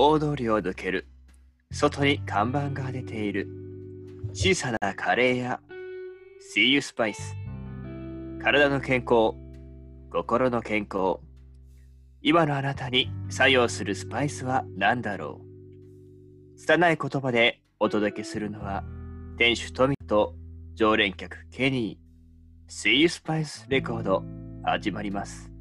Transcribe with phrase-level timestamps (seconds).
[0.00, 1.08] 大通りを抜ける。
[1.72, 3.48] 外に看板が出ている。
[4.32, 5.60] 小さなカレー屋。
[6.54, 7.16] See you spice。
[8.40, 9.34] 体の健康。
[10.12, 11.16] 心の健康。
[12.22, 15.40] 今のあなたに作用するスパイスは何だろ
[16.54, 18.84] う拙い言葉でお届けするのは
[19.36, 20.34] 店主トミと
[20.74, 24.24] 常連客ケニー See You Spice レコード
[24.64, 25.57] 始まります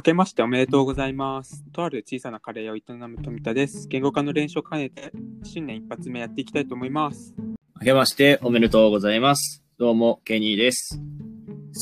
[0.00, 1.62] 明けましておめでとうございます。
[1.74, 3.86] とある小さなカレー屋を営む富田です。
[3.86, 7.34] 言語化の練習を兼ねて、新年一発目やっていきたいと思います。
[7.78, 10.98] 明けましておめでとうございますどうもケニーです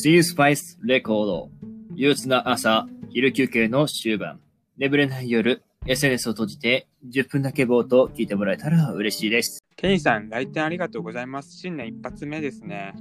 [0.04, 1.50] See You Spice レコード
[1.94, 4.40] 憂鬱な朝昼休憩の終盤
[4.78, 11.56] 眠れない夜 SNS を閉じて10分だけ冒頭聞いてもらえたら嬉しいですケニーさん、来店ありがとうございます。
[11.56, 12.94] 新年一発目ですね。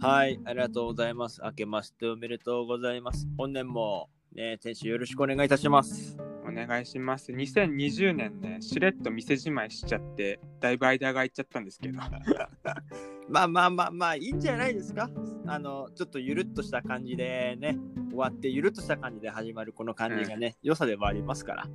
[0.00, 1.40] はい、ありがとうございます。
[1.42, 3.26] 明けましておめでとうございます。
[3.36, 6.16] 本年もね、店主よろしくお願いいたします。
[6.46, 7.32] お願いします。
[7.32, 11.98] 2020年ね、しれっと店じまいしちゃって、だいぶ間が空いちゃったんですけど。
[13.28, 15.08] まあまあまあまあ、いいんじゃないですか。
[15.46, 21.68] あの、ちょっとゆるっとした感じでね、終わってゆるっとした感じで始まるこの感じがね、良さでもありますから。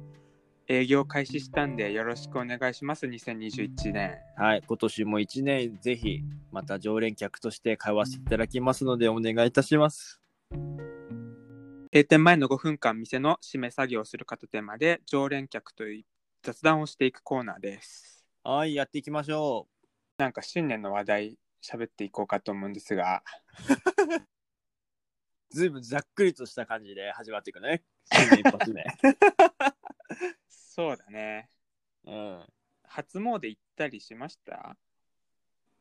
[0.67, 3.05] 営業開始したんで、よろしくお願いします。
[3.05, 4.17] 2021年。
[4.35, 10.19] はい、今年も1年ぜひ、また常連客として通わせていただきますので、お願いいたします。
[11.95, 15.85] 閉店前の5分間、店の締め作業をする片手まで、常連客と
[16.43, 18.25] 雑談をしていくコーナーです。
[18.43, 19.69] はい、やっていきましょ
[20.17, 23.23] なんか新年の話題喋っていこうかと思うんですが、
[25.53, 25.55] う。
[25.55, 27.81] ずいぶんざっくりとした感じで始まっていくね。
[28.11, 28.83] 新年一発目。
[30.49, 31.49] そうだね。
[32.03, 32.45] うん。
[32.83, 34.75] 初詣行ったりしました？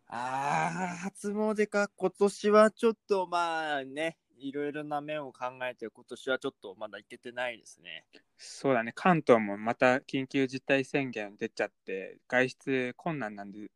[0.07, 8.05] あー、初詣か、今年はちょっとまあね、いろいろな面を考えて、今年はちょっとまだ行けてないですね。
[8.37, 8.93] そうだね。
[8.95, 13.71] 関東もまた緊急事態宣言出ちゃって、外出困難なんで、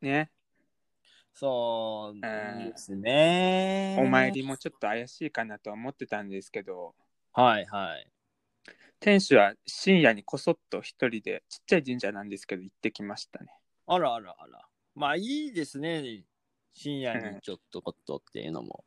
[0.00, 0.30] ね。
[1.34, 3.96] そううんですね。
[4.00, 6.94] お参りもちょっと怪しいかなとは思ってたんですけど、
[7.32, 8.10] はいはい。
[9.00, 13.50] 店主は深夜にこそっと一人で、ちっちゃい神社なんですけど、行ってきましたね。
[13.86, 14.66] あらあらあら。
[14.94, 16.24] まあいいですね。
[16.72, 18.84] 深夜うんにちょっとことっていうのも。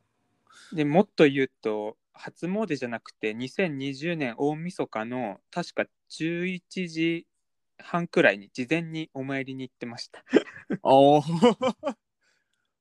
[0.72, 7.26] でもっと言うと、初詣じゃなくて、2020年大晦日の確か11時
[7.78, 10.22] 半くらいに事前にお参りに行ってました。
[10.82, 11.22] おお。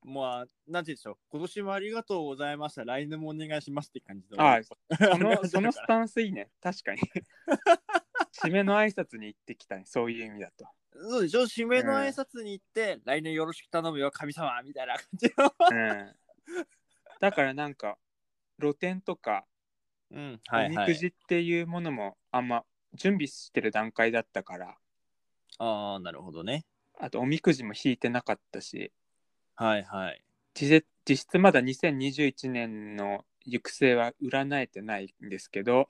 [0.04, 1.18] まあ、なんて言うんでしょう。
[1.30, 2.84] 今年もありがとうございました。
[2.86, 4.42] 来年もお願いしますって感じの。
[4.42, 6.50] あそあのそのスタンスいいね。
[6.62, 7.02] 確かに。
[8.44, 9.84] 締めの挨拶に行ってきたね。
[9.86, 10.66] そういう意味だと。
[10.94, 11.42] そうでしょ？
[11.44, 15.54] 締めの挨拶に行って、来年よろしく頼むよ、神様みたいな感じの。
[15.70, 16.16] うん。
[17.19, 17.97] だからなんか、
[18.59, 19.46] 露店とか、
[20.12, 22.63] うん、おみくじっていうものもあんま
[22.94, 24.75] 準備してる段階だったから、
[25.59, 26.66] ああ、なるほどね。
[27.00, 28.91] あとおみくじも引いてなかったし、
[29.56, 30.24] はいはい。
[30.53, 35.88] 実実質まだ2021年の行く末は占えてないんですけど、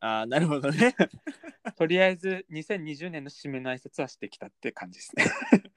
[0.00, 0.94] ああ、なるほどね。
[1.76, 5.24] とりあえず2020年の締めの挨拶はしてきたって感じですね。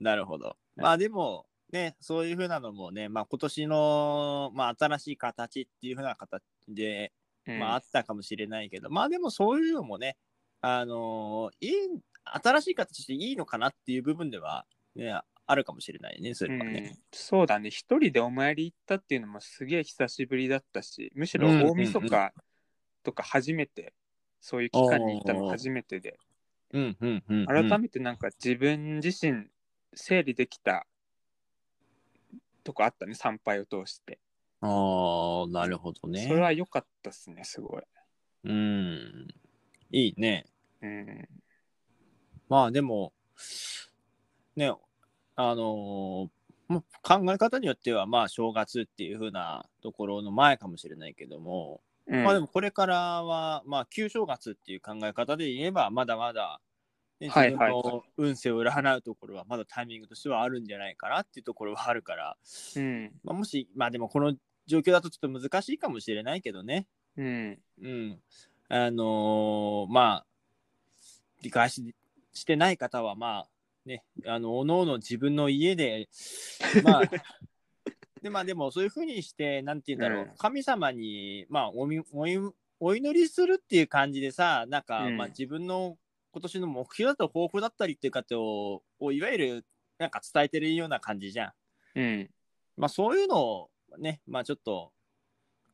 [0.00, 0.56] なるほど。
[0.76, 7.12] まあでも、ね、そういうふうなのもね、まあ今年の、まあ新しい形っていうふうな形で、
[7.48, 7.58] うん。
[7.58, 10.16] まああったかもしれないけど、まあでもそういうのもね、
[10.60, 11.72] あのーいい、
[12.24, 16.72] 新しい形としていいのかなっていう部分では、ね、あるかもしれないね、それはうん。
[16.72, 16.96] ね。
[17.12, 17.70] そうだね。
[17.70, 22.32] 一人でお参り行ったっていうのもすげえ久しぶりだったしむしろうん大晦日
[23.02, 23.92] とか初めて、
[24.40, 26.18] そういう期間に行ったの初めてで、
[26.72, 27.46] うんうんうん、うん。
[27.46, 29.48] 改めてなんか自分自身
[29.92, 30.86] 整理できた
[32.64, 34.18] とこあったね参拝を通して、
[34.60, 36.26] ああ、なるほどね。
[36.26, 37.82] それは良かったっすねすごい、
[38.44, 39.28] うん。
[39.90, 40.46] いいね。
[40.82, 41.28] うん、
[42.48, 43.12] まあでも、
[44.56, 44.72] ね、
[45.36, 46.28] あのー
[46.66, 56.60] ま考え方によっては、まあ正月っていう風なところの前かもしれないけども、うんまあでもこれからは、まあ旧正月っていう考え方で言えば、まだまだ、
[57.20, 62.36] 自分の運勢を占うところはまだタイミングとしてはあるんじゃないかなっていうところはあるから、
[62.76, 63.12] うん。
[63.22, 64.34] まあ、もし、まあでもこの
[64.66, 66.86] 状況だとちょっと難しいかもしれないけどね。
[67.16, 67.58] うん。
[67.80, 68.20] うん。
[68.68, 70.26] あのーまあ、
[71.42, 71.94] 理解し
[72.32, 73.48] してない方は、まあ、
[73.86, 76.08] ね、あの、おのおの自分の家で、
[76.82, 77.02] まあ、
[78.22, 80.36] で、まあでもそういうふうにして、なんて言うんだろう、うん。
[80.38, 82.38] 神様に、まあおみおい、
[82.80, 85.16] お祈りするっていう感じでさ、なんか、うん。
[85.18, 85.98] まあ自分の
[86.34, 89.66] 今年の目標だったり抱負だったりっていうかを、をいわゆる
[89.98, 91.46] なんか伝えてるような感じじゃ
[91.94, 92.00] ん。
[92.00, 92.30] うん。
[92.76, 94.90] まあそういうのをね、まあちょっと、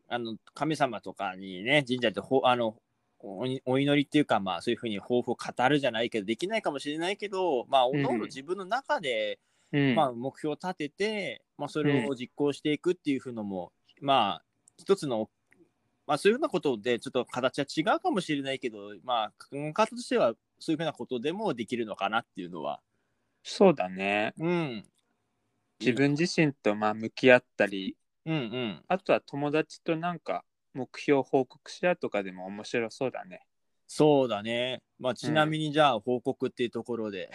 [0.07, 2.77] あの、神様とかにね、神社でほあの
[3.21, 9.39] おいお祈りっていうか、まあそういうふうに抱負を語るじゃないけど、できないかもしれないけど、まあ、おのおうんの自分の中で、
[9.73, 9.95] うん。
[9.95, 13.73] まあ目標を立てて、まあそれを実行していくっていうふうのも、
[14.03, 14.43] まあ
[14.77, 15.31] 一つの、
[16.11, 22.81] まあそういうふうなことでちょっと形は違うかもしれないけど、まあ考え方としてはそういうふうなことでもできるのかなっていうのは、
[23.45, 24.35] そうだね。
[24.37, 24.85] うん。
[25.79, 27.97] 自分自身とまあ向き合ったり、
[28.27, 28.83] うんうん。
[28.89, 30.43] あとは友達となんか
[30.75, 33.47] 目標報告し合うとかでも面白そうだね。
[33.87, 34.83] そうだね。
[34.99, 37.31] まあちなみにじゃあ報告っていうところで、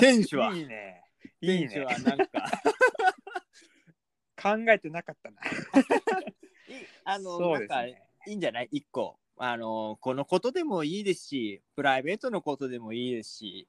[0.00, 1.04] 店主は、 いいね。
[1.40, 1.84] いいね。
[1.84, 2.50] はなんか、
[4.42, 5.40] 考えてなかったな。
[6.68, 8.07] いあの、そうなんか。
[8.28, 8.68] いいんじゃない？
[8.70, 9.18] 一個。
[9.38, 13.68] あの、このことでもいいですし、プライベートのことでもいいですし、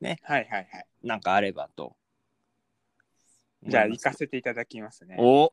[0.00, 0.86] はいはいはい。
[1.02, 1.96] なんかあればと。
[3.62, 5.16] じゃあ行かせていただきますね。
[5.20, 5.52] お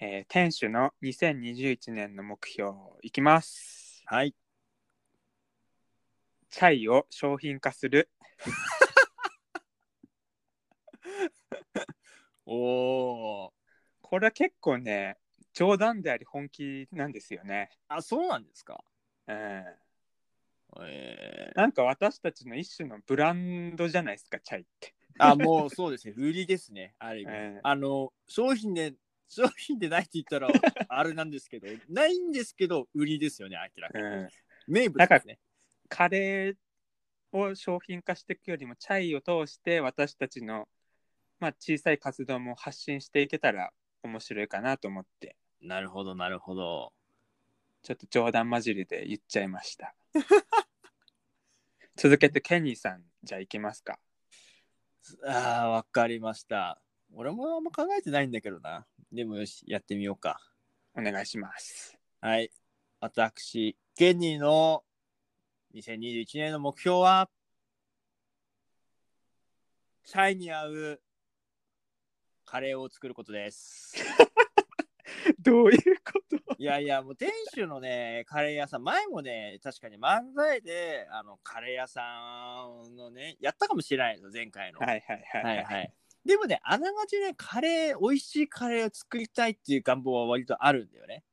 [0.00, 2.70] えー店主の2021年の目標
[3.02, 4.02] いきます。
[4.06, 4.34] はい。
[6.48, 8.08] チャイを商品化する。
[12.46, 13.50] おー
[14.00, 15.18] これは結構ね、
[15.60, 17.68] 冗談であり本気なんですよね。
[17.88, 18.82] あ、そうなんですか？
[19.26, 19.64] うん。
[20.80, 24.94] えー、なんか私たちの一種のブランドじゃないですか、チャイって。
[25.18, 26.14] あ、もうそうですね。
[26.16, 26.94] 売りですね。
[26.98, 27.32] ある意味。
[27.32, 28.94] うんあの、商品で、
[29.28, 30.48] 商品でないって言ったら、
[30.88, 34.04] あれなんですけど、ないんですけど、売りですよね、明らかに。
[34.04, 34.28] うん。
[34.66, 35.38] 名物ですね。
[35.90, 36.56] カレー
[37.32, 40.68] を商品化していくよりもチャイを通して私たちの、
[41.38, 46.92] まあ、小さい活動も発信していけたら面白いかなと思ってなるほど、なるほど。
[47.82, 49.94] ちょっと冗談交じりで言っちゃいました
[51.96, 53.98] 続けてケニーさんじゃあ行きますか
[55.26, 56.80] ああ、わかりました。
[57.12, 58.86] 俺もあんま考えてないんだけどな。
[59.10, 60.38] でもよし、やってみようか。
[60.94, 62.50] お願いしますはい。
[63.00, 64.84] 私、ケニーの
[65.74, 67.28] 2021年の目標は、
[70.04, 71.02] チャイに合う
[72.44, 73.94] カレーを作ることです。
[75.40, 76.56] どういうこと？
[76.58, 82.02] いやいや、もう店主のね、カレー屋さん、前もね、確かに漫才で、あの、カレー屋さ
[82.86, 84.78] んのね、やったかもしれないですよ、前回の。
[84.80, 85.94] はいはいはいはいはい。
[86.24, 91.24] でもね、あながちね、カレー、美味しいカレーを作りたいっていう願望は割とあるんだよね。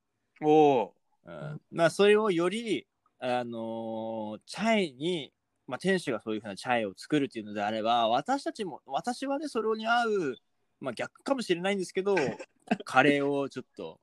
[0.42, 0.96] おお
[1.26, 2.88] うん、まあ、それをより、
[3.20, 5.34] あのーチャイに、
[5.66, 10.38] まあ、店主がそういうふうなチャイを作るっていうのであれば、私たちも、私はね、それに合う、
[10.80, 12.16] まあ、逆かもしれないんですけど、
[12.86, 14.00] カレーをちょっと、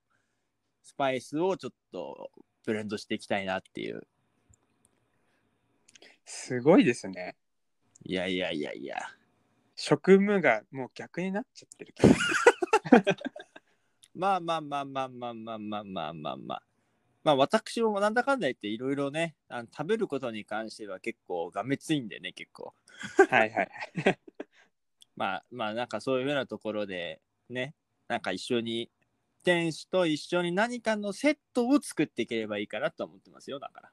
[0.83, 2.31] スパイスをちょっと
[2.65, 4.07] ブレンドしていきたいなっていう。
[6.25, 7.37] すごいですね
[8.03, 8.97] いやいやいやいや。
[9.77, 11.95] 職務がもう逆になっちゃってる
[14.15, 16.63] まあまあまあまあまあまあまあまあまあまあ。
[17.25, 22.75] まあ私もなんだかんだ言っていろいろねあの、食べることに関しては結構がめついんでね、結構。
[23.29, 23.71] はいはい
[24.05, 24.19] はい
[25.17, 27.75] まあまあなんかそういうふうなところでね、
[28.09, 28.91] なんか一緒に、
[29.45, 33.91] 店主と一緒に何かのセットを作っていければいいかなと思ってますよ、だから。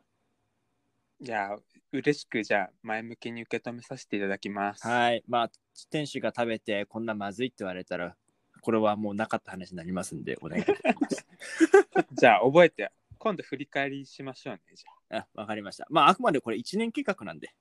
[1.19, 1.59] じゃあ
[1.91, 5.23] 嬉しくじゃあ前向きに受け止めさせていただきますはい。
[5.27, 5.51] まあ
[5.91, 8.15] 店主が食べてこんなまずいって言われたら、
[8.61, 11.27] これはもうなかった話になりますんで、お願いします。
[12.13, 15.85] じゃあ覚えて今度振り返りしましょうねじゃああ、わかりました。
[15.89, 17.53] まああくまでこれ1年計画なんで。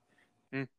[0.53, 0.69] うん。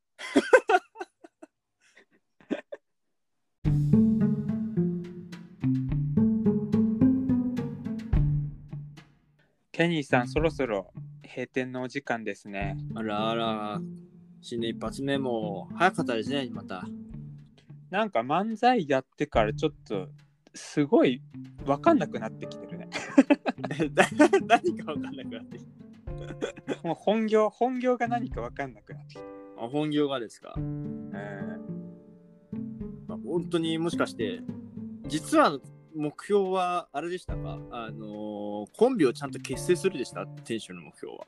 [9.83, 10.93] ケニーさんそろそろ
[11.25, 13.81] 閉店のお時間ですねあらあら、
[14.41, 16.85] 新年一発目も早かったですね、また。
[17.91, 20.07] なんか漫才やってからちょっと
[20.55, 21.21] すごい
[21.67, 22.91] 分かんなくなってきてるね
[24.47, 25.67] 何かわかんなくなってき
[26.87, 29.25] もう本業本業が何か分かんなくなってきて。
[29.59, 30.55] あ本業がですか。
[30.57, 31.11] うん
[33.09, 34.43] まあ本当にもしかして、
[35.09, 35.59] 実は
[35.95, 37.59] 目標はあれでしたか？
[37.71, 40.27] あのーコンビをちゃんと結成するでした？
[40.27, 41.27] 店主の目標は。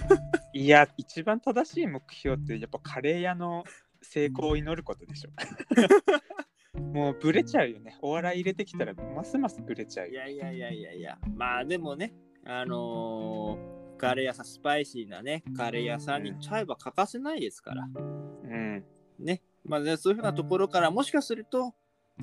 [0.52, 3.64] いや一番正しい目標ってやっぱカレー屋の
[4.02, 5.30] 成功を祈ることでしょ。
[6.80, 7.98] もうブレちゃうよね。
[8.02, 17.88] お笑い入れてきたらますますブレちゃうよいやいやいやいやいや、まあでもね、あのーカレー屋さん、スパイシーなね、カレー屋さんにチャイは欠かせないですから。
[17.94, 18.84] うん。
[19.18, 19.42] ね。
[19.64, 21.74] まあ、ね、そういうふうなところから、もしかすると、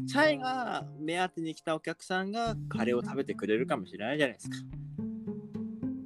[0.07, 4.55] チャイが目当てに来たお客さんがカレーを食べてくれるかもしれないじゃないですか。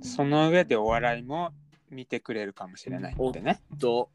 [0.02, 1.52] その上でお笑いも
[1.90, 4.10] 見てくれるかもしれないってねと、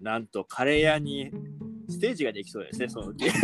[0.00, 1.30] なんとカレー屋に
[1.88, 3.26] ステージができそうですね、そのうち。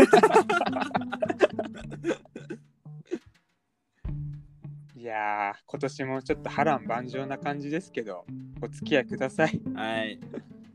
[4.97, 8.25] いやー、今年もちょっと波乱万丈な感じですけど、
[8.61, 9.61] お付き合いください。
[9.75, 10.21] はい。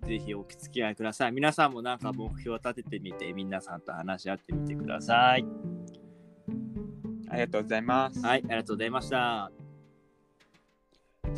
[0.08, 1.34] ぜひお付き合いください。
[1.34, 5.46] 皆さんもなんか目標を立ててみて、皆さんと話し合ってみてください。
[7.30, 8.22] ありがとうございます。
[8.22, 9.52] はい、ありがとうございました。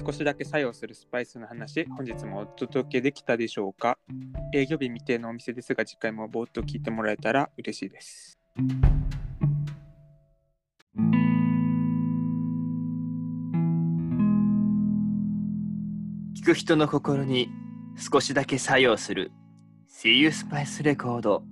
[0.06, 3.98] 少しだけ作用するスパイスの話、本日もお届けできたでしょうか？
[4.54, 8.38] 営業日未定のお店ですが、次回もぼーっと聞いてもらえたら嬉しいです。
[16.38, 17.50] 聞く人の心に
[18.00, 19.34] 少しだけ作用する。
[19.90, 21.44] See You Spice レコード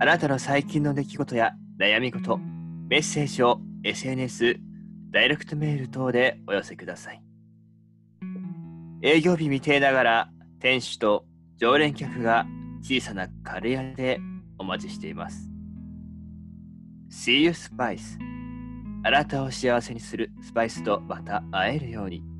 [0.00, 4.56] あなたの最近の出来事や悩み事メッセージを SNS
[5.10, 7.22] ダイレクトメール等でお寄せください。
[9.00, 10.30] 営業日未定ながら
[10.60, 11.24] 店主と
[11.56, 12.46] 常連客が
[12.82, 14.20] 小さなカレー屋で
[14.58, 15.48] お待ちしています。
[17.10, 18.18] See You Spice
[19.04, 22.37] あなたを幸せにするスパイスとまた会えるように。